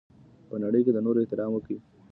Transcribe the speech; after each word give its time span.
په 0.49 0.55
نړۍ 0.63 0.81
کي 0.85 0.91
د 0.93 0.97
نورو 1.05 1.21
احترام 1.23 1.51
وکړئ. 1.53 1.77